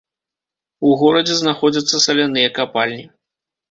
У 0.87 0.95
горадзе 1.03 1.39
знаходзяцца 1.43 2.03
саляныя 2.09 2.47
капальні. 2.61 3.11